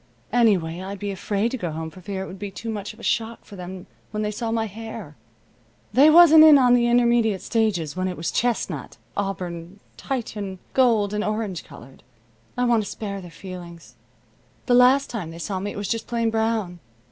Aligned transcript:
Anyway, 0.33 0.81
I'd 0.81 0.97
be 0.97 1.11
afraid 1.11 1.51
to 1.51 1.57
go 1.59 1.69
home 1.69 1.91
for 1.91 2.01
fear 2.01 2.23
it 2.23 2.27
would 2.27 2.39
be 2.39 2.49
too 2.49 2.71
much 2.71 2.91
of 2.91 2.99
a 2.99 3.03
shock 3.03 3.45
for 3.45 3.55
them 3.55 3.85
when 4.09 4.23
they 4.23 4.31
saw 4.31 4.49
my 4.49 4.65
hair. 4.65 5.15
They 5.93 6.09
wasn't 6.09 6.43
in 6.43 6.57
on 6.57 6.73
the 6.73 6.87
intermediate 6.87 7.43
stages 7.43 7.95
when 7.95 8.07
it 8.07 8.17
was 8.17 8.31
chestnut, 8.31 8.97
auburn, 9.15 9.79
Titian, 9.97 10.57
gold, 10.73 11.13
and 11.13 11.23
orange 11.23 11.63
colored. 11.63 12.01
I 12.57 12.65
want 12.65 12.83
to 12.83 12.89
spare 12.89 13.21
their 13.21 13.29
feelings. 13.29 13.93
The 14.65 14.73
last 14.73 15.07
time 15.11 15.29
they 15.29 15.37
saw 15.37 15.59
me 15.59 15.69
it 15.69 15.77
was 15.77 15.87
just 15.87 16.07
plain 16.07 16.31
brown. 16.31 16.79